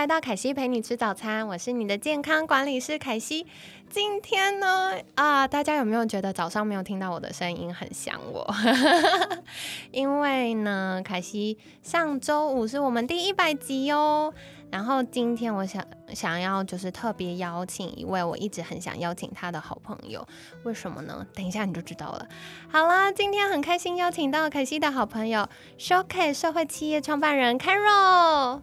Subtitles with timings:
[0.00, 3.46] 来到凯西陪你吃早餐，我是你的健康管理师凯西。
[3.90, 8.50] 今天呢，啊，大家有没有觉得早上没有听到我的声音很想我？
[9.92, 14.32] 因为呢，凯西上周五是我们第一百集哦。
[14.70, 20.26] 然后今天我想想要就是特别邀请一位我一直很想邀请他的好朋友，
[20.62, 21.26] 为什么呢？
[21.34, 22.26] 等一下你就知道了。
[22.70, 25.46] 好啦，今天很开心邀请到凯西的好朋友
[25.78, 28.62] Showcase 社会企业创办人 Carol。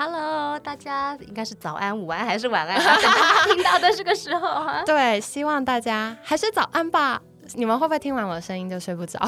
[0.00, 2.78] Hello，大家应该是早安、午安还是晚安？
[3.48, 7.20] 听到的这个时候啊， 对，希望大家还是早安吧。
[7.54, 9.18] 你们会不会听完我的声音就睡不着？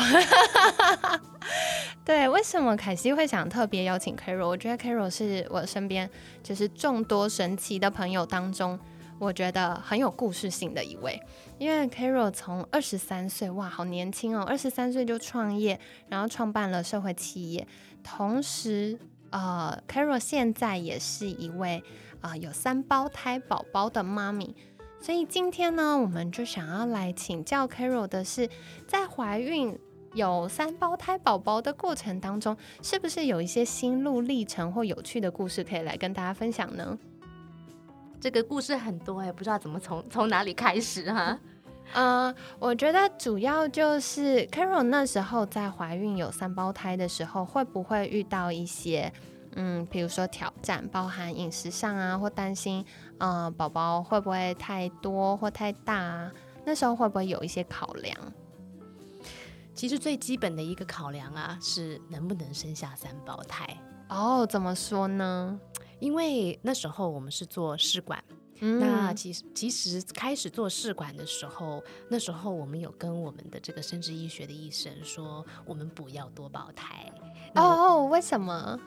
[2.07, 4.47] 对，为什么凯西会想特别邀请 Carol？
[4.47, 6.09] 我觉得 Carol 是我身边
[6.41, 8.79] 就是众多神奇的朋友当中，
[9.19, 11.21] 我觉得很有故事性的一位。
[11.59, 17.67] 因为 Carol 从二十三岁，哇，好年轻哦，二十三岁就创业，然后创办了社会企业，
[18.05, 18.97] 同时。
[19.31, 21.83] 呃，Carol 现在也是一位
[22.21, 24.55] 啊有三胞胎宝宝的妈咪，
[25.01, 28.49] 所以今天呢，我们就想要来请教 Carol 的是，
[28.87, 29.79] 在怀孕
[30.15, 36.99] 有三胞胎宝宝的过程当中，是不是有一些心路历程或有趣的故事可以来跟大家分享呢？
[38.21, 41.39] 这个故事很多哎，不知道怎么从从哪里开始哈。
[41.93, 49.13] 嗯，我觉得主要就是 Carol 那时候在怀孕有三胞胎的时候，会不会遇到一些
[49.57, 52.85] 嗯，比如说挑战，包含饮食上啊，或担心
[53.19, 56.31] 呃宝宝会不会太多或太大啊？
[56.65, 58.17] 那时候会不会有一些考量？
[59.75, 63.67] 其实最基本的一个考量啊，是能不能生下三胞胎。
[64.11, 65.59] 哦，怎么说呢？
[65.99, 68.23] 因为那时候我们是做试管。
[68.61, 77.11] 那其实其实开始做试管的时候，那时候我们有跟我们的这个生殖医学的医生说，我们不要多胞胎。
[77.55, 78.79] 哦，为什么？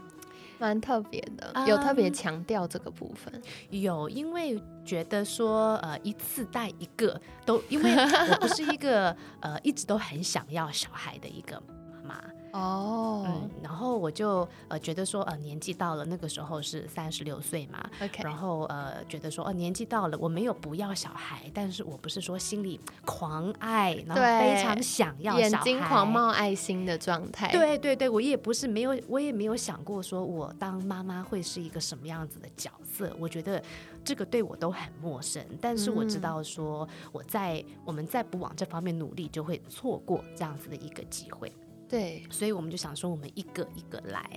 [0.59, 3.41] 蛮特别的，有特别强调这个部分。
[3.69, 11.61] 有，因为觉得说，呃，一次带一个都，因为我不是一个呃一直都很想要小孩的一个
[12.03, 12.23] 妈妈。
[12.53, 33.59] 哦，嗯，然后我就呃觉得说，呃，年纪到了，那个时候是三十六岁嘛，OK，然后呃觉得说，呃，年纪到了，我没有不要小孩，但是我不是说心里狂爱，然后非常想要眼睛狂冒爱心的状态，对对对，我也不是没有，我也没有想过说我当妈妈会是一个什么样子的角色，我觉得
[34.06, 41.52] 这个对我都很陌生，但是我知道说我在我们再不往这方面努力，就会错过这样子的一个机会。
[41.93, 44.27] 对，所以我们就想说，我们一个一个来。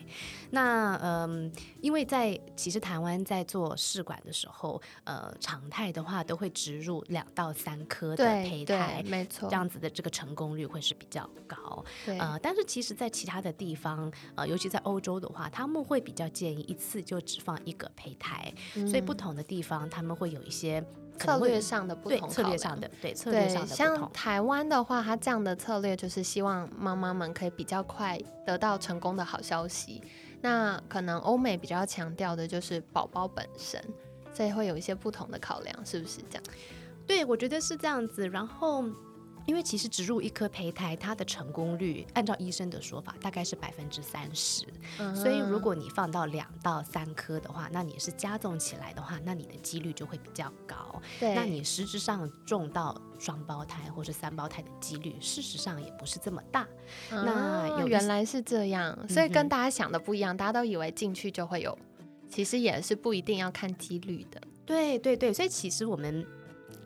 [0.51, 1.51] 那嗯，
[1.81, 11.83] 因为在其实台湾在做试管的时候，呃，常态的话都会植入两到三颗的胚胎，没错，这样子的这个成功率会是比较高。
[12.05, 18.53] 对，呃，但是其实，在其他的地方，呃，尤其在欧洲的话，他们会比较建议一次就只放一个胚胎，
[18.87, 20.85] 所以不同的地方他们会有一些。
[21.19, 30.03] 策略上的不同，策略上的对策略上的像台湾的话，它这样的策略就是希望妈妈们可以比较快得到成功的好消息。
[30.41, 33.83] 那可能欧美比较强调的就是宝宝本身，
[34.33, 36.43] 所以会有一些不同的考量，是不是这样？
[37.07, 38.29] 对，我觉得是这样子。
[38.29, 38.85] 然后。
[39.47, 44.67] 因为其实植入一颗胚胎，它的成功率按照医生的说法大概是百分之三十，
[45.15, 51.01] 所以如果你放到两到三颗的话，那你是加重起来的话，那你的几率就会比较高。
[51.21, 56.67] 对，那你实质上中到双胞胎或是三胞胎的几率，事实上也不是这么大。
[57.11, 61.79] 那原来是这样，所以跟大家想的不一样，大家都以为进去就会有，
[62.29, 64.43] 其实也是不一定要看几率的。
[64.65, 66.27] 对对对，所以其实我们。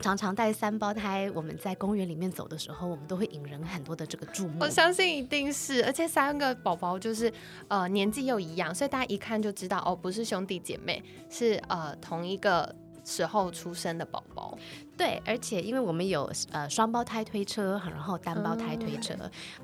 [0.00, 4.58] 常常带三胞胎，我们在公园里面走的时候，我们都会引人很多的这个注目。
[4.60, 7.32] 我相信一定是，而且三个宝宝就是
[7.68, 12.74] 呃年纪又一样，所以大家一看就知道哦，不是兄弟姐妹，是呃同一个。
[13.02, 14.56] 时候出生的宝宝，
[15.00, 19.14] 对，而且因为我们有呃双胞胎推车，然后单胞胎推车，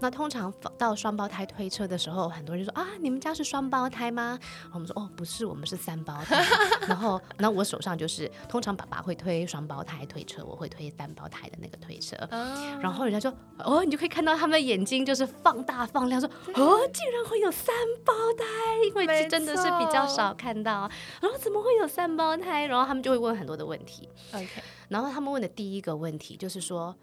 [0.00, 4.38] 那通常到双胞胎推车的时候，很多人说啊，你们家是双胞胎吗？
[4.72, 6.42] 我们说哦，不是，我们是三胞胎。
[6.88, 12.16] 然后，那我手上就是通常爸爸会推双胞胎推车，我会推单胞胎的那个推车。
[12.80, 18.44] 然后人家说哦，你就可以看到他们的眼睛就是放大放亮，说哦，竟然会有三胞胎，
[18.86, 20.90] 因为真的是比较少看到。
[21.20, 22.64] 然后怎么会有三胞胎？
[22.64, 23.36] 然后他们就会问。
[23.36, 24.48] 很多的问题，OK。
[24.88, 26.94] 然后他们问的第一个问题就是说，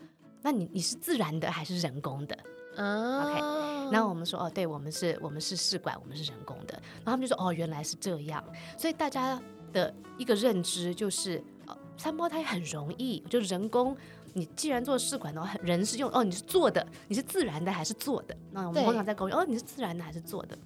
[0.41, 2.37] 那你你是自然的还是人工的？
[2.75, 6.73] 啊然后我们说哦，对，我们是我们是试管，我们是人工的。
[6.73, 8.43] 然后他们就说哦，原来是这样。
[8.77, 9.39] 所以大家
[9.71, 13.95] 的一个认知就是，呃，三胞胎很容易，就人工。
[14.35, 18.35] 你既然做试管的话，人是用哦，你是做的，你是自然的还是做的？
[18.51, 20.57] 那我们通常在沟通哦，你是自然的还是做的？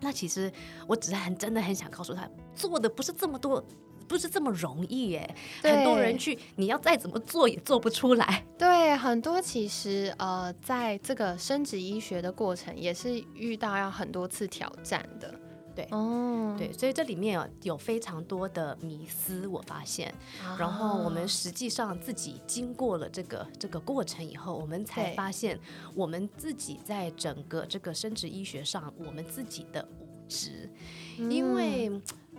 [0.00, 0.52] 那其实
[0.86, 3.64] 我只是很真的很想告诉他，做的不是这么多，
[4.08, 5.36] 不是这么容易耶。
[5.62, 8.44] 很多人去，你要再怎么做也做不出来。
[8.56, 15.32] 对，很多其实呃，在这个生殖医学的过程，也是遇到要很多次挑战的。
[15.74, 20.12] 对哦，对，所以这里面有有非常多的迷思，我发现。
[20.58, 25.56] 然后我们啊实际上自己经过了这个这个过程以后，我们才发现
[25.94, 30.68] 我们自己在整个这个生殖医学上，我们自己的无知，
[31.16, 31.92] 因为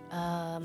[0.10, 0.62] 呃。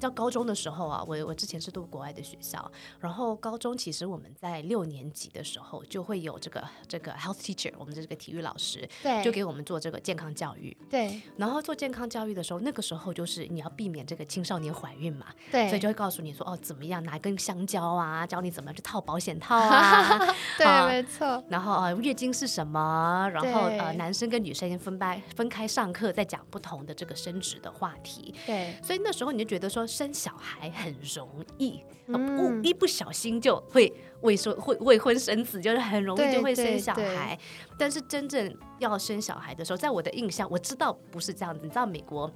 [0.00, 2.70] 到高中的时候啊，我我之前是读国外的学校，
[3.00, 10.76] 然后高中其实我们在六年级的时候就会有这个这个 health teacher，我们的这个体育老师对，就给我们做这个健康教育。
[10.90, 20.18] 对然后做健康教育的时候，那个时候就是你要避免这个青少年怀孕嘛，对，所以就会告诉你说哦，怎么样拿根香蕉啊，教你怎么去套保险套啊，
[20.58, 28.34] 对，啊没错，然后呃月经是什么，然后呃男生跟女生先分班分开上课，再讲不同的这个生殖的话题。
[28.46, 31.28] 对，所以那时候你就觉得说生小孩很容
[31.58, 37.38] 易，不一不小心就会未说会未婚生子，就是很容易就会生小孩。
[37.78, 41.64] 但是真正要生小孩的时候，在我的印象，我知道不是这样子。
[41.64, 42.30] 你知道美国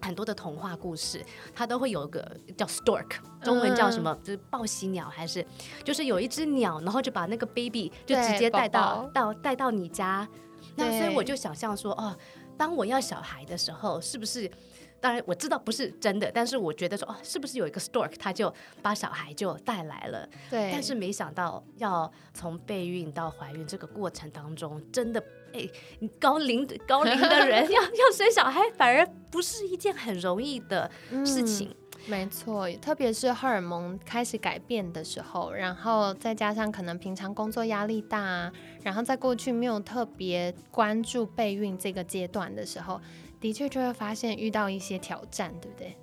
[0.00, 4.16] 很多的童话故事，它都会有一个叫 stork，中文叫什么？
[4.22, 5.44] 就是报喜鸟，还是
[5.84, 10.28] 就是有一只鸟，然后就把那个 baby 就直接带到宝到带到你家。
[10.74, 12.16] 那所以我就想象说，哦，
[12.56, 14.50] 当我要小孩的时候，是不是？
[15.06, 20.28] 当然我知道不是真的，但是我觉得说，哦，是不是有一个 stork，他就把小孩就带来了？
[20.50, 25.22] 对，但是没想到，要从备孕到怀孕这个过程当中，真的，
[25.52, 25.64] 哎，
[26.00, 30.90] 你高龄高龄的人 要要生小孩，反而不是一件很容易的
[31.24, 31.68] 事情。
[31.70, 31.76] 嗯
[32.08, 38.52] 没错，特别是荷尔蒙开始改变的时候，然后再加上可能平常工作压力大啊，
[38.84, 43.00] 然后在过去没有特别关注备孕这个阶段的时候，
[43.40, 45.96] 的确就会发现遇到一些挑战，对不对？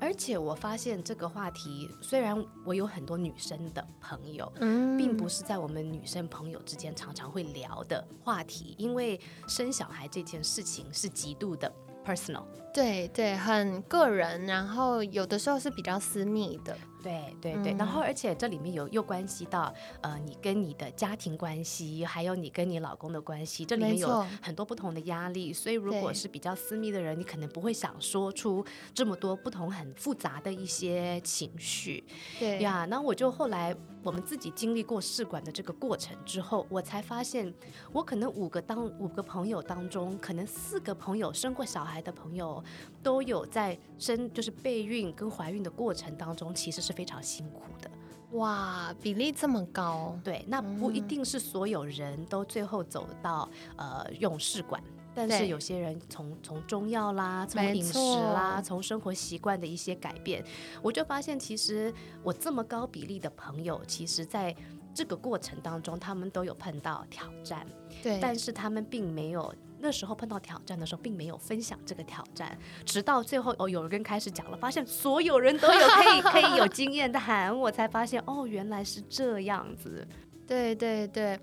[0.00, 11.72] 而且我发现这个话题，虽然我有很多女生的朋友，嗯并不是在我们女生朋友之间常常会聊的话题，因为生小孩这件事情是极度的
[12.06, 12.44] personal。
[12.72, 32.04] 对对，很个人，然后有的时候是比较私密的，对对对，嗯然后而且这里面有又关系到呃你跟你的家庭关系，还有你跟你老公的关系，这里面有很多不同的压力，所以如果是比较私密的人，你可能不会想说出这么多不同很复杂的一些情绪。
[32.38, 32.60] 对。
[32.60, 32.84] 呀。
[32.88, 37.52] 那我就后来我们自己经历过试管的这个过程之后，我才发现，
[37.92, 42.62] 我可能五个当五个朋友当中，可能四个朋友生过小孩的朋友，
[43.02, 47.90] 都有在生就是备孕跟怀孕的过程当中，其实是非常辛苦的。
[48.32, 54.82] 哇，比例这么高，对，那不一嗯定是所有人都最后走到呃用试管。
[55.14, 60.44] 但是有些人从从中药啦，从饮食啦，从生活习惯的一些改变，
[60.80, 61.92] 我就发现，其实
[62.22, 64.54] 我这么高比例的朋友，其实在
[64.94, 67.66] 这个过程当中，他们都有碰到挑战，
[68.00, 80.06] 对，但是他们并没有那时候碰到挑战的时候，并没有分享这个挑战，直到最后哦，有人开始讲了，发现所有人都有可以可以有经验谈，我才发现哦，原来是这样子。
[80.46, 81.38] 对对对，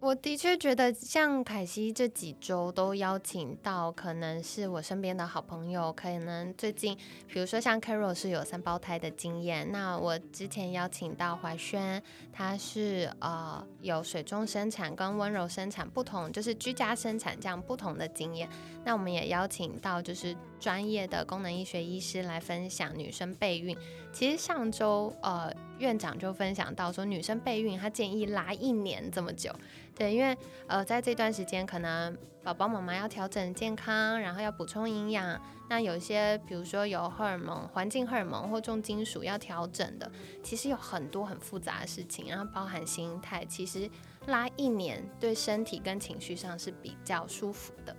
[0.00, 12.00] 我的确觉得像凯西这几周都邀请到，可能是我身边的好朋友，可能最近，比如说像 Carol 是有三胞胎的经验，那我之前邀请到怀轩，
[12.32, 18.48] 他是呃有水中生产跟温柔生产不同，就是居家生产这样不同的经验。
[18.84, 23.76] 那我们也邀请到就是专业的功能医学医师来分享女生备孕。
[24.12, 29.54] 其实上周呃院长就分享到说，女生备孕他建议拉一年这么久，
[29.94, 40.10] 对，因为呃在这段时间可能宝宝妈妈要调整健康，然后要补充营养，那有些比如说有荷尔蒙、环境荷尔蒙或重金属要调整的，
[40.42, 43.90] 其实有很多很复杂的事情，然后包含心态，其实
[44.26, 47.94] 拉一年对身体跟情绪上是比较舒服的。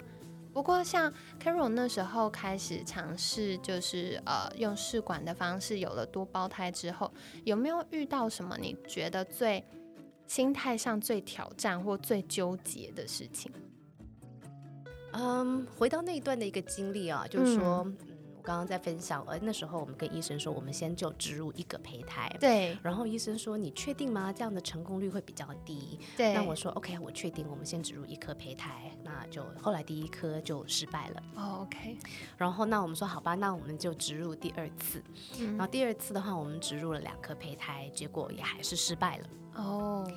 [0.60, 1.10] 不过，像
[1.42, 7.10] Carol 那时候开始尝试，就是呃用试管的方式，有了多胞胎之后，
[7.46, 9.64] 有没有遇到什么你觉得最
[10.28, 13.50] 心态上最挑战或最纠结的事情？
[15.14, 17.98] 嗯，回到那一段的一个经历啊，就是说，嗯
[18.40, 22.34] 我刚刚在分享，呃，那时候我们跟医生说，我们先就植入一个胚胎。
[22.40, 24.32] 对然后医生说：“你确定吗？
[24.32, 31.24] 这样的成功率会比较低。”对，那我说：“OK，我确定，我们先植入一颗胚胎。”那就后来第一颗就失败了。
[31.36, 31.98] 哦，OK，
[32.38, 35.04] 然后那我们说好吧，那我们就植入第二次。
[35.38, 39.30] 嗯然后第二次的话，我们植入了两颗胚胎，结果也还是失败了。
[39.56, 40.10] 哦，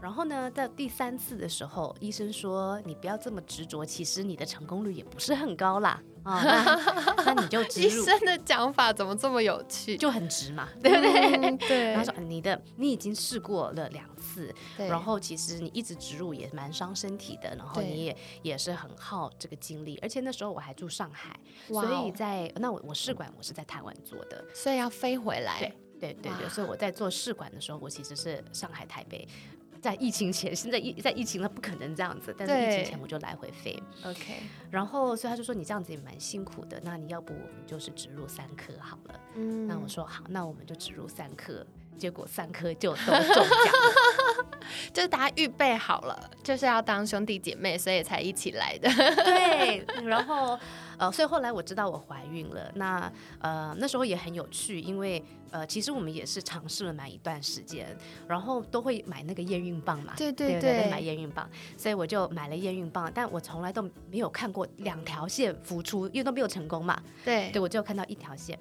[0.00, 6.00] 然后呢，在第三次的时候，医生说你不要这么执着，其实你的成功率也不是很高啦。
[6.24, 6.42] 啊、
[7.16, 9.96] 那那你就植医，生的讲法怎么这么有趣？
[9.96, 11.36] 就很直嘛，对不对？
[11.36, 21.34] 嗯对，他说你的你已经试过了两次，然后其实你一直植入也蛮伤身体的，然后你也也是很耗这个精力，而且那时候我还住上海，
[21.68, 25.72] 所以哦在那我我试管我是在台湾做的，所以要飞回来对。
[26.00, 29.26] 对对对，所以我在做试管的时候，我其实是上海台北。
[29.80, 34.34] 在疫情前，现在疫在疫情了不可能这样子，但是疫情前我就来回飞，OK，
[34.70, 39.20] 然后所以他就说你这样子也蛮辛苦的，那你要不我们就是植入三颗好了。
[39.34, 41.64] 嗯那我说好，那我们就植入三颗，
[41.96, 44.46] 结果三颗就都中奖了。
[44.92, 48.90] 就是大家预备好了，就是要当兄弟姐妹，所以才一起来的。
[49.24, 50.58] 对，然后
[50.98, 52.70] 呃，所以后来我知道我怀孕了。
[52.74, 60.14] 那呃那时候也很有趣，因为呃其实我们也是尝试了蛮一段时间，然后都会买那个验孕棒嘛。
[60.16, 67.00] 对对对对，对买验孕棒，所以我就买了验孕棒，但我从来都没有看过两条线浮出，因为都没有成功嘛。
[67.24, 68.58] 对对，我只有看到一条线。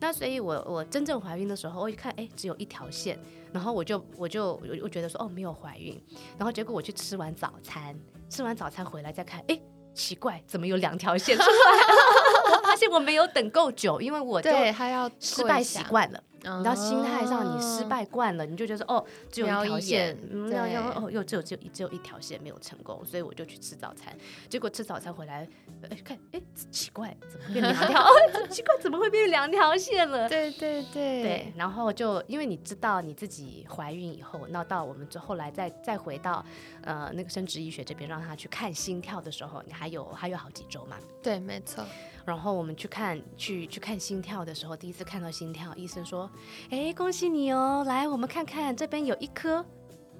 [0.00, 3.18] 那所以我，我真正怀孕的时候，我一看，哎，只有一条线，
[3.52, 6.02] 然后我就我就我就觉得说，哦，没有怀孕。
[6.36, 7.96] 然后结果我去吃完早餐，
[8.28, 9.58] 吃完早餐回来再看，哎，
[9.94, 11.48] 奇怪，怎么有两条线出来？
[12.56, 16.22] 我发现我没有等够久，因为我就对，他要失败习惯了。
[16.44, 24.14] 你你知道心态上，你失败惯了，你就觉得哦，只有一条线眼，嗯，对要要哦，又只有只有只有一条线没有成功，所以我就去吃早餐。
[24.48, 25.48] 结果吃早餐回来，
[25.88, 28.00] 哎，看，哎，奇怪，怎么变两条？
[28.04, 30.28] 哦，奇怪，怎么会变两条线了？
[30.28, 36.44] 对对对对，然后就因为你知道你自己怀孕以后，那到我们之后来再再回到
[36.82, 40.98] 呃那个生殖医学这边，让他去看心跳的时候，你还有还有好几周嘛。
[41.22, 41.84] 对，没错。
[42.26, 46.30] 然后我们去看去去看心跳的时候，第一次看到心跳，医生说
[46.70, 49.64] ：“哎，恭喜你哦，来我们看看这边有一颗，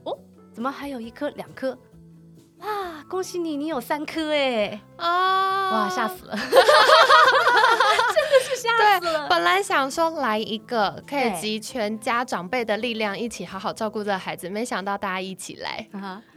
[0.04, 0.18] 哦，
[0.52, 1.78] 怎么还有一颗两颗？
[2.58, 4.80] 哇，恭喜你，你有三颗哎！
[4.96, 6.54] 啊哇，吓死了， 真的
[8.42, 9.26] 是吓死，了。
[9.28, 15.86] 本来想说来一个可以集全家长辈的力量，一起好好照顾这个孩子，没想到大家一起来。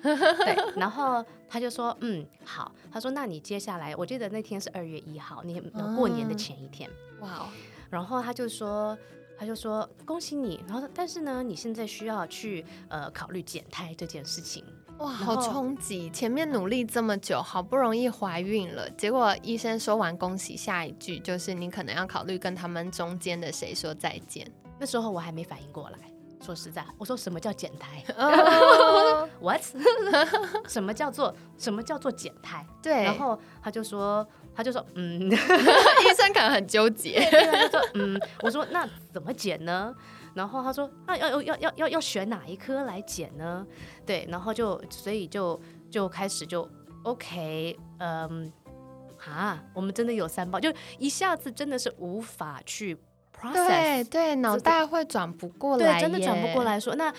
[0.02, 6.89] 对，然后他就说，嗯，好，他说，那你接下来，我记得那天是二月一号，你呃过年的前一天，
[7.22, 7.48] 哇哦，
[7.89, 8.98] 然后他就说，
[9.39, 14.63] 他就说恭喜你，然后但是呢，你现在需要去呃考虑减胎这件事情，
[15.00, 16.10] 哇，好冲击！
[16.10, 24.51] 前面努力这么久，好不容易怀孕了，结果医生说完恭喜，下一句就是你可能要考虑跟他们中间的谁说再见。
[24.80, 25.98] 那时候我还没反应过来。
[26.41, 29.27] 说实在，我说什么叫减胎哦？
[29.41, 29.62] What？
[30.67, 32.65] 什么叫做什么叫做减胎？
[32.82, 34.25] 对，然后他就说，
[34.56, 37.20] 他就说，嗯， 医生可能很纠结。
[37.29, 39.94] 他就说，嗯，我说那怎么减呢？
[40.34, 43.65] 然后他说，那要要要要要要选哪一科来减呢？
[44.06, 46.70] 对，然后就所以就就开始就
[47.03, 48.51] OK，嗯，
[49.25, 52.96] 啊，我们真的有三包，就一下子真的是无法去
[53.41, 56.63] process，对对，脑袋会转不过来，对，真的转不过。
[56.63, 57.13] 来说，那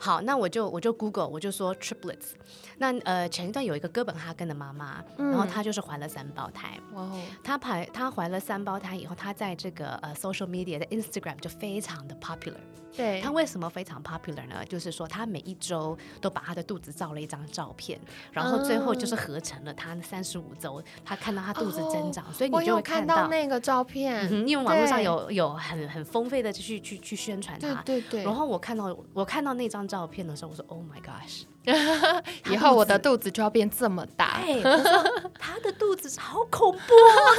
[0.00, 2.32] 好，那我就我就 Google，我就说 triplets。
[2.78, 6.80] 那呃，前一段有一个哥本哈根的妈妈，然后嗯她就是怀了三胞胎。
[6.94, 12.56] 哇哦，她怀她怀了三胞胎以后，她在这个呃 social media 的 Instagram 就非常的 popular。
[12.96, 14.64] 对，她为什么非常 popular 呢？
[14.66, 18.00] 就是说她每一周都把她的肚子照了一张照片，
[18.32, 23.28] 然后最后就是合成了她三十五周，她看到她肚子增长，所以你就会到看到。
[23.28, 31.42] 那个照片，嗯，因为网络上有有很很丰沛的去去去宣传对，对对，然后我看到我看到那张照片的时候，我说 Oh my gosh！
[32.52, 34.40] 以后我的肚子就要变这么大。
[34.46, 37.34] 哎，我说他的肚子好恐怖哦，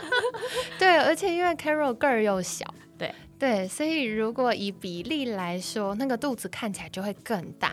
[0.78, 2.64] 对，而且因为 Carol 个儿又小，
[2.96, 7.72] 对对，所以如果以比例来说，那个肚子看起来就会更大。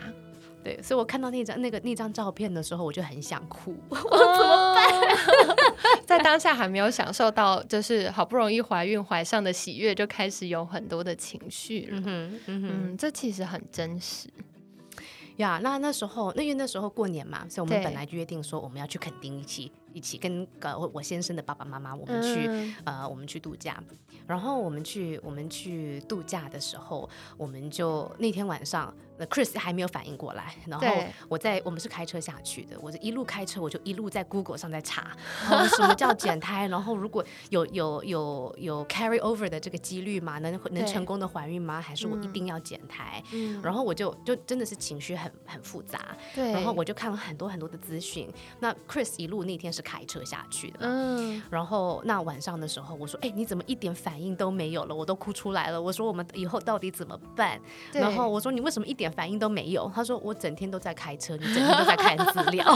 [0.64, 3.76] 对，所以我看到那张那个那张照片的时候，我就很想哭。
[3.90, 4.84] 我怎么办？
[6.06, 12.00] 在当下还没有享受到，就是好不容易怀孕怀上的喜悦，就开始有很多的情绪了。
[12.00, 14.30] 嗯哼，嗯哼，嗯，这其实很真实。
[15.38, 23.84] 呀，那那时候，那因为那时候过年嘛，所以我们本来约定说我们要去垦丁一起一起跟呃我我先生的爸爸妈妈，我们去、嗯呃我们去度假，
[24.28, 28.94] 然后我们去我们去度假的时候，我们就那天晚上。
[29.24, 30.88] 呃 Chris 还没有反应过来，然后
[31.30, 35.16] 我在我们是开车下去的，我就一路开车，我就一路在 Google 上在查，
[35.50, 40.40] 哦，什么叫减胎，然后如果有有有有 carry over 的这个几率吗？
[40.40, 41.80] 能能成功的怀孕吗？
[41.80, 43.24] 还是我一嗯定要减胎？
[43.32, 48.30] 嗯，然后我就就真的是情绪很很复杂，对，然后我就看了很多很多的资讯。
[48.60, 54.96] 那 Chris 一路那天是开车下去的，嗯，然后那晚上的时候，我说：“哎、你怎么一点反应都没有了？
[54.96, 57.60] 我都哭出来了。”我说：“我们以后到底怎么办？”
[57.94, 62.66] 然后我说：“你为什么一点反应都没有？”他说：“我整天都在开车，你整天都在看资料。”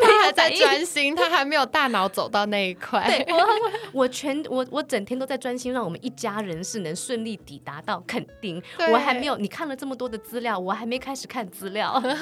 [0.00, 3.04] 他还在专心，他还没有大脑走到那一块。
[3.06, 3.44] 对，我
[3.92, 8.62] 我全我我整天都在专心，让我们一家人是能顺利抵达到垦丁。
[8.92, 12.18] 我还没有，你看了这么多的资料，我还没开始看资料，我想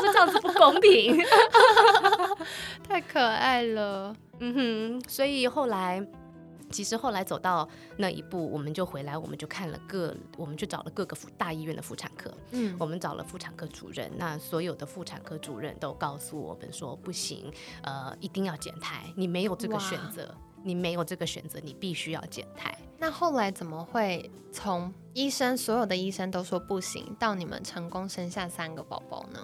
[0.00, 1.18] 说这样子不公平。
[2.88, 4.14] 太可爱了。
[4.40, 4.54] 嗯
[5.00, 6.06] 哼，所以后来。
[6.76, 7.66] 其实后来走到
[7.96, 22.76] 那一步，我们就回来，我们就看了各，我们去找了各个妇大医院的妇产科，嗯我们找了妇产科主任，那所有的妇产科主任都告诉我们说，不行，呃，一定要减胎，你没有这个选择，你没有这个选择，你必须要减胎。
[22.98, 29.40] 那后来怎么会从医生所有的医生都说不行，到你们成功生下三个宝宝呢？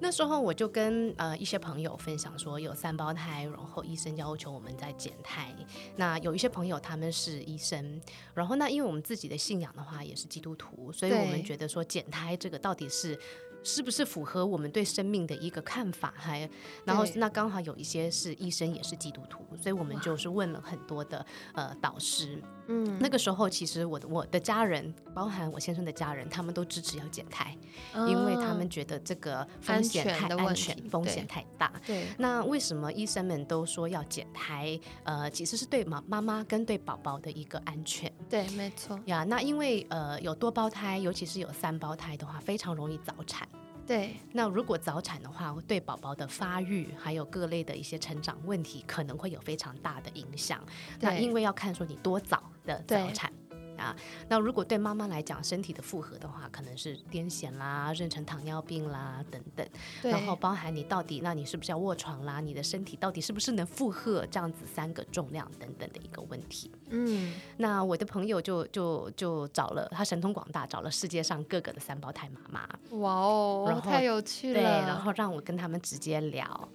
[0.00, 5.54] 那时候我就跟呃一些朋友分享说有三胞胎，然后医生要求我们在减胎。
[5.96, 8.00] 那有一些朋友他们是医生，
[8.34, 13.18] 然后那因为我们自己的信仰的话也是基督徒，所以我们觉得说减胎这个到底是。
[13.66, 16.12] 是不是符合我们对生命的一个看法？
[16.18, 16.46] 还
[16.84, 21.24] 然后那刚好有一些是医生，也是基督徒，所以我们就是问了很多的
[21.54, 22.42] 呃导师。
[22.66, 27.56] 嗯，那个时候其实我的我的家人，包含我先生的家人，他们都支持要减胎。
[27.94, 31.72] 嗯因为他们觉得这个风险太安全，风险太大。
[31.86, 34.78] 对那为什么医生们都说要减胎？
[35.04, 39.24] 呃，其实是对妈妈妈跟对宝宝的一个安全对，没错，呀。
[39.24, 43.48] 那因为呃有多胞胎，尤其是有三胞胎的话，非常容易早产。
[43.86, 50.64] 对那如果早产的话，对宝宝的发育还有各类的一些成长问题，可能会有非常大的影响。
[51.00, 53.32] 那因为要看说你多早的早产。
[53.76, 53.94] 啊，
[54.28, 59.66] 那如果对妈妈来讲，身体的负荷的话，可能是癫痫啦、妊娠糖尿病啦等等，
[60.02, 62.40] 然后包含你到底，那你是不是要卧床啦？
[62.40, 66.70] 你的身体到底是不是能负荷这样子三个重量等等的一个问题？
[66.90, 74.60] 嗯，那我的朋友就就就找了他神通广大，找了世界上各个的三胞胎妈妈，哇哦然，后太有趣了。
[74.60, 76.68] 对，然后让我跟他们直接聊，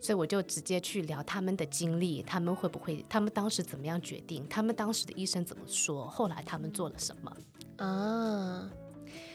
[0.00, 7.36] 所以我就直接去聊他们的经历，他们会不会，他们当时怎么样决定，他们当时的医生怎么说，后来他们做了什么，
[7.84, 8.70] 啊，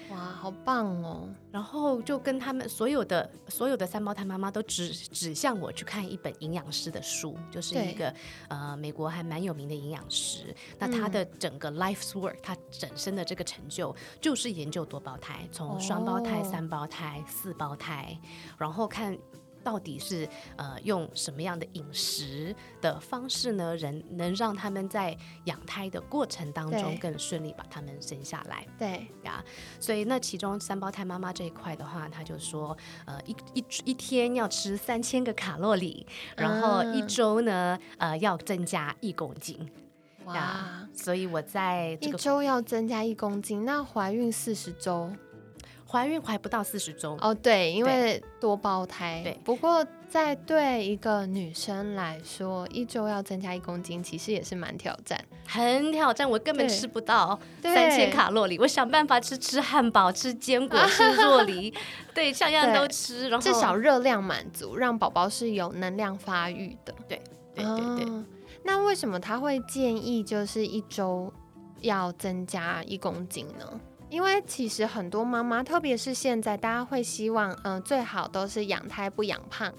[0.09, 1.27] 哇，好棒哦。
[1.51, 8.13] 然后就跟他们所有的所有的三胞胎妈妈都指指向我去看一本营养师的书，就是一个
[8.47, 18.17] 呃美国还蛮有名的营养师，那他的整个 life's work，他整身的这个成就就是研究多胞胎，从双胞胎、哦三胞胎、四胞胎，
[18.57, 19.17] 然后看。
[19.63, 23.75] 到底是呃用什么样的饮食的方式呢？
[23.77, 28.65] 人能让他们在养胎的过程当中更顺利把他们生下来。
[28.77, 29.43] 对，呀，
[29.79, 39.69] 所以那其中三胞胎妈妈这一块的话，他就说，呃，一一一天要吃三千个卡路里，然后一啊周呢，呃，要增加一公斤
[40.25, 45.11] 哇。，所以我在这一周要增加一公斤，那怀孕四十周
[45.93, 49.21] 怀孕怀不到四十周，哦，对，因为多胞胎。
[49.23, 55.23] 对不过在对一个女生来说，一周要增加一公斤，其实也是蛮挑战。
[55.45, 61.71] 很挑战，我根本吃不到对三千卡路里，我想办法吃吃汉堡、吃坚果、 吃若梨，
[62.11, 66.95] 对，样样都吃，然后至少热量满足，让宝宝是有能量发育的。
[67.07, 67.21] 对
[67.53, 68.05] 对对对。
[68.05, 68.25] 哦
[68.65, 71.31] 那为什么他会建议就是一周
[71.81, 73.79] 要增加一公斤呢？
[74.13, 79.73] 因为其实很多妈妈，特别是现在，大家会希望，嗯、最好都是养胎不养胖，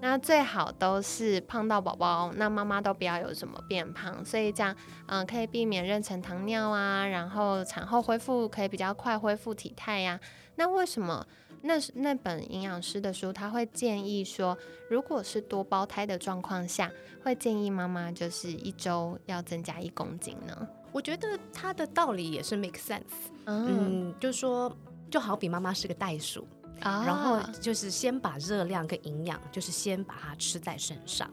[0.00, 4.76] 那最好都是胖到宝宝，那妈妈都不要有什么变胖，所以这样，
[5.06, 10.20] 嗯、可以避免妊娠糖尿啊，然后产后恢复可以比较快恢复体态呀、
[10.54, 11.26] 那为什么
[11.62, 14.56] 那那本营养师的书，他会建议说，
[14.88, 16.88] 如果是多胞胎的状况下，
[17.24, 20.68] 会建议妈妈就是一周要增加一公斤呢？
[20.92, 23.02] 我觉得他的道理也是 make sense，
[23.44, 24.74] 嗯，嗯，就说
[25.10, 26.46] 就好比妈妈是个袋鼠，
[26.80, 31.30] 啊然后就是先把热量跟营养，就是先把它吃在身上。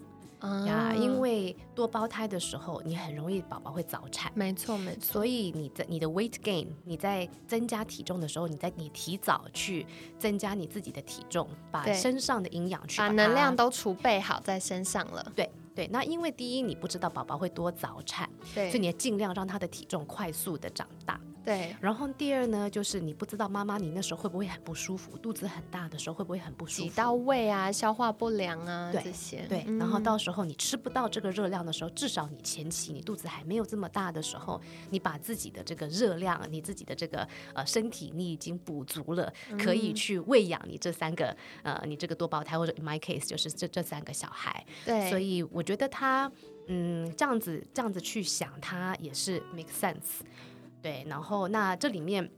[0.67, 5.13] 呀，因为多胞胎的时候，你很容易宝宝会早产，没错没错。
[5.13, 9.83] 所以你在你的 weight gain，你在增加体重的时候，你在你提早去
[10.19, 15.25] 增加你自己的体重，把身上的营养去把能量都储备好在身上了。
[15.35, 21.21] 对对，那因为第一你不知道宝宝会多早产，对，所以你要尽量让他的体重快速的长大。
[21.47, 29.45] 对，然后第二呢，就是你不知道妈妈你那时候会不会很不舒服，肚子很大的时候会不会很不舒服，挤到胃啊，消化不良啊这些。
[29.47, 41.33] 对，然后到时候你吃不到这个热量的时候，至少你前期你肚子还没有这么大的时候，你把自己的这个热量，你自己的这个呃身体你已经补足了，可以去喂养你这三个
[41.63, 44.65] 呃你这个多胞胎或者 in my case 就是这这三个小孩。
[44.83, 46.29] 对，所以我觉得他
[46.67, 50.25] 嗯这样子这样子去想，他也是 make sense。
[50.81, 52.29] 对，然后那这里面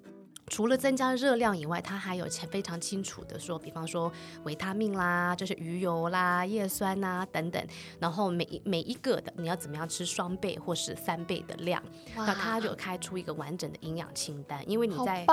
[0.49, 4.11] 除了增加热量以外，它还有非常清楚的说，比方说
[4.43, 7.63] 维他命啦，就是鱼油啦、叶酸呐等等，
[7.99, 11.81] 然后每每一个的你要怎么样吃双倍或是三倍的量，
[12.15, 15.25] 那它就开出一个完整的营养清单，因为你在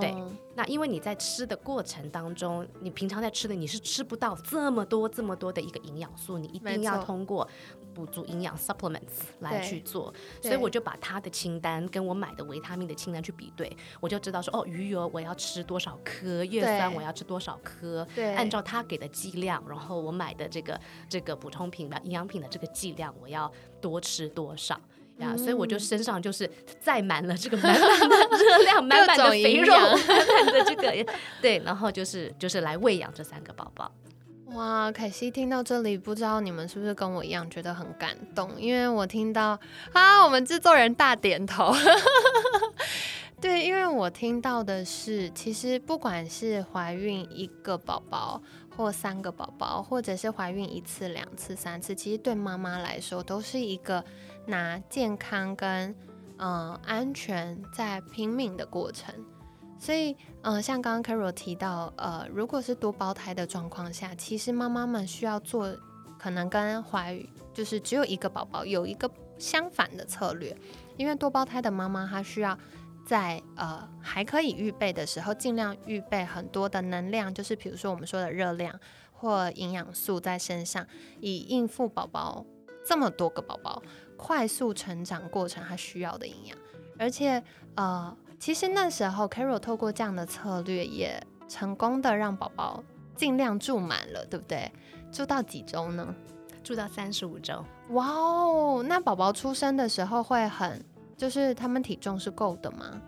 [0.00, 0.14] 对。
[0.54, 7.48] 那因为你在吃的过程当中，你平常在吃的你是吃不到这么多这么多的一个营养素，你一定要通过
[7.94, 10.12] 补足营养 supplements 来去做。
[10.42, 24.80] 所以我就把他的清单跟我买的维他命的清单去比对，我就知道说哦，鱼油我要吃多少颗，叶酸我要吃多少颗，对按照他给的剂量，然后我买的这个这个补充品的营养品的这个剂量，我要多吃多少。
[25.18, 33.92] 呀，所以我就身上就是载满了这个满满的 热量，满满的肥肉，满满的这个 对，然后就是就是来喂养这三个宝宝。
[34.54, 38.50] 哇，凯西听到这里，不知道你们是不是跟我一样觉得很感动？
[38.58, 39.58] 因为我听到
[39.92, 41.74] 啊，我们制作人大点头。
[43.42, 48.40] 对，因为我听到的是，其实不管是怀孕一个宝宝，
[48.74, 54.02] 或三个宝宝，或者是怀孕一次、两次、三次，其实对妈妈来说都是一个。
[54.44, 55.94] 拿健康跟
[56.38, 59.14] 嗯安全在拼命的过程，
[59.78, 65.72] 所以嗯，像刚刚 Carol 提到，呃，如果是多胞胎的状况下，其实妈妈们需要做
[66.18, 67.16] 可能跟怀
[67.54, 70.56] 就是只有一个宝宝有一个相反的策略，
[70.96, 72.58] 因为多胞胎的妈妈她需要
[73.04, 78.78] 在呃还可以预备的时候，尽量预备很多的能量，就是比如说我们说的热量
[79.12, 80.86] 或营养素在身上，
[81.20, 82.44] 以应付宝宝
[82.86, 83.82] 这么多个宝宝。
[84.16, 86.56] 快速成长过程，他需要的营养，
[86.96, 87.42] 而且
[87.74, 92.84] 呃，其实那时候 Carol 透过这样的策略，也成功的让宝宝
[93.16, 94.70] 尽量住满了，对不对？
[95.10, 96.14] 住到几周呢？
[96.62, 97.64] 住到三十五周。
[97.88, 100.84] 哇哦，那宝宝出生的时候会很，
[101.22, 103.00] 就是他们体重是够的吗？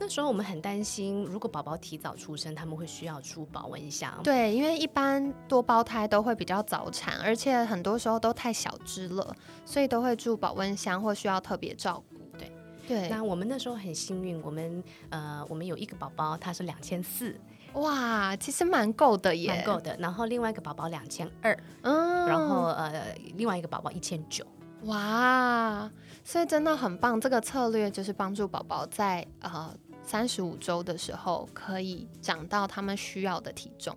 [0.00, 4.12] 那时候我们很担心，如果宝宝提早出生，他们会需要住保温箱。
[4.24, 9.32] 对，因为一般多胞胎都会比较早产，而且很多时候都太小只了，
[9.64, 12.18] 所以都会住保温箱或需要特别照顾。
[12.36, 12.50] 对
[12.88, 13.08] 对。
[13.08, 17.38] 那我们那时候很幸运，我们呃，我们有一个宝宝，他是两千四，
[17.74, 19.96] 哇，其实蛮够的耶，蛮够的。
[20.00, 24.44] 然后另外一个宝宝两千二，嗯，然后呃，另外一个宝宝一千九，
[24.84, 25.90] 哇，
[26.24, 27.20] 所以真的很棒。
[27.20, 29.74] 这个策略就是帮助宝宝在呃。
[30.02, 33.96] 三十五周的时候可以长到他们需要的体重。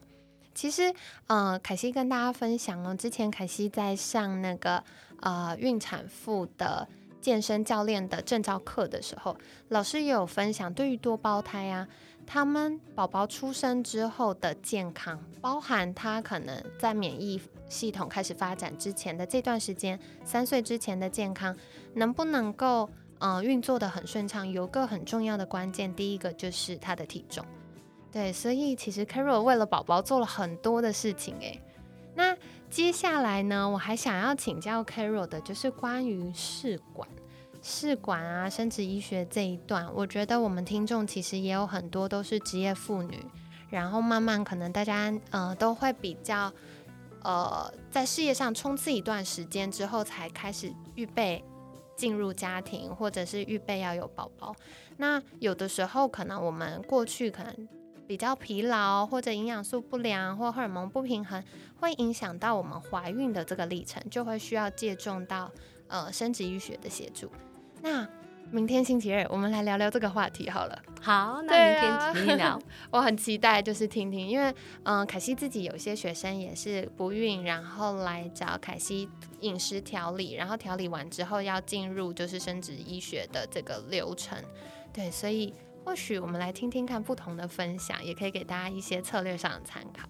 [0.54, 0.94] 其实，
[1.26, 4.84] 呃，凯西跟大家分享哦，之前凯西在上那个
[5.22, 6.88] 呃孕产妇的
[7.20, 9.36] 健身教练的证照课的时候，
[9.70, 11.88] 老师也有分享，对于多胞胎啊，
[12.26, 21.56] 他们宝宝出生之后的健康，包含他可能在免疫系统开始发展之前的这段时间，三岁之前的健康，
[21.94, 22.90] 能不能够？
[23.20, 27.46] 嗯，运作的很顺畅，有个很重要的关键，第一个就是他的体重。
[28.12, 31.62] 对，所以其实 Carol 为了宝宝做了很多的事情诶。
[32.16, 32.36] 那
[32.70, 37.08] 接下来呢，我还想要请教 Carol 的，就是关于试管、
[37.64, 43.26] 试管啊，生殖医学这一段，我觉得我们听众其实也有很多都是职业妇女，
[43.72, 46.54] 然后慢慢可能大家呃都会比较
[47.24, 51.44] 呃在事业上冲刺一段时间之后，才开始预备。
[51.96, 54.56] 进入家庭，或者是预备要有宝宝，
[54.98, 57.70] 那有的时候可能我们过去可能
[58.08, 61.42] 比较疲劳，或者营养素不良，或荷尔蒙不平衡，
[61.80, 65.52] 会影响到我们怀孕的这个历程，就会需要借重到
[65.88, 67.32] 呃生殖医学的协助。
[67.84, 68.08] 那
[68.50, 70.82] 明天星期二，我们来聊聊这个话题好了。
[71.02, 72.58] 好，那明天明天聊。
[72.90, 79.10] 我很期待，就是听听，因为嗯，凯西自己有些学生也是不孕，然后来找凯西
[79.42, 84.38] 饮食调理，然后调理完之后要进入就是生殖医学的这个流程。
[84.94, 90.08] 对，所以或许我们来听听看不同的分享，也可以给大家一些策略上的参考。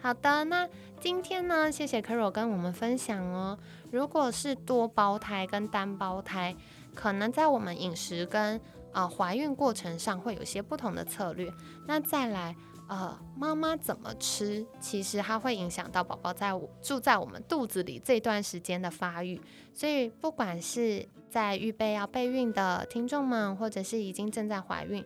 [0.00, 0.68] 好的，那
[1.00, 3.58] 今天呢，谢谢 Carol 跟我们分享哦。
[3.90, 6.54] 如果是多胞胎跟单胞胎，
[6.96, 11.52] 可能在我们饮食跟啊怀孕过程上会有些不同的策略。
[11.86, 12.56] 那再来，
[12.88, 16.50] 呃，妈妈怎么吃，其实它会影响到宝宝在
[16.82, 19.40] 住在我们肚子里这段时间的发育。
[19.74, 25.04] 所以，不管是在预备要备孕的听众们，或者是已经正在怀孕。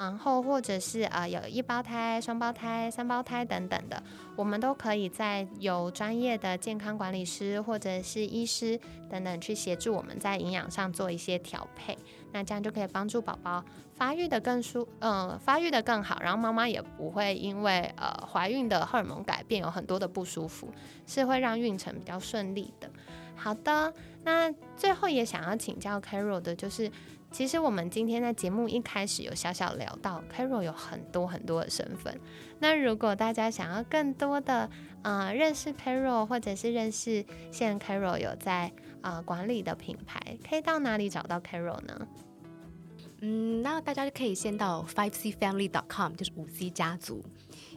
[0.00, 4.02] 然后，或者是呃，有一胞胎、双胞胎、三胞胎等等的，
[4.34, 11.98] 我们都可以在有专业的健康管理师或者是医师等等去协助我们在营养上做一些调配，
[12.32, 20.72] 那这样就可以帮助宝宝发育的更舒，嗯，发育的更好，然后妈妈也不会因为呃怀孕的荷尔蒙改变有很多的不舒服，
[21.06, 22.90] 是会让孕程比较顺利的。
[23.36, 23.92] 好的，
[24.24, 26.90] 那最后也想要请教 Carol 的就是。
[27.30, 32.20] 其实我们今天在节目一开始有小小聊到，Carol 有很多很多的身份。
[32.58, 34.68] 那如果大家想要更多的
[35.02, 42.08] 呃认识 Carol，或者是认识现 Carol 有在呃管理的品牌，可以到哪里找到 Carol 呢？
[43.20, 47.22] 嗯，那大家就可以先到 five c family dot com，就是五 C 家族。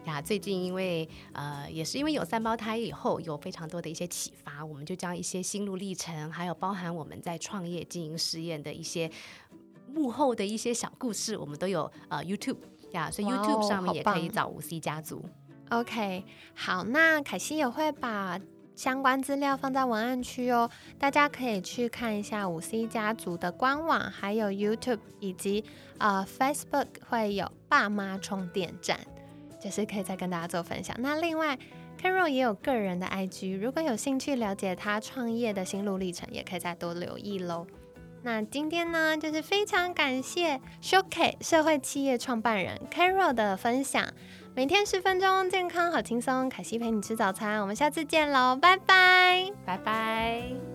[0.06, 9.10] 呀，最近因为呃，也是因为有三胞胎以后，有非常多的一些启发，我们就将一些心路历程，还有包含我们在创业经营实验的一些
[9.94, 12.58] 幕后的一些小故事，我们都有呃 YouTube
[12.92, 15.24] 呀，所以 YouTube 上面也可以找五 C 家族。
[15.70, 18.39] OK，好，那凯西也会把
[18.76, 25.63] 相关资料放在文案区哦，大家可以去看一下五 C 家族的官网，还有 YouTube 以及
[25.98, 29.00] 呃 Facebook 会有爸妈充电站。
[29.63, 30.93] 就是可以再跟大家做分享。
[30.99, 31.58] 那另外
[32.02, 37.65] ，Carol 也有个人的 IG，如果有兴趣了解他创业的心路历程，也可以再多留意喽。
[38.23, 44.06] 那今天呢，就是非常感谢 Showcase 社会企业创办人 Carol 的分享。
[44.56, 46.47] 每天十分钟，健康好轻松。
[46.49, 50.73] 凯西陪你吃早餐，我们下次见喽，拜拜，拜拜。